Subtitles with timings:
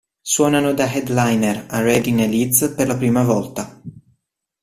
[0.19, 3.79] Suonano da "headliner" a Reading e Leeds per la prima volta.